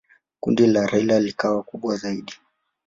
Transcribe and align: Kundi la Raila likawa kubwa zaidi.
Kundi 0.39 0.67
la 0.67 0.87
Raila 0.87 1.19
likawa 1.19 1.63
kubwa 1.63 1.95
zaidi. 1.95 2.33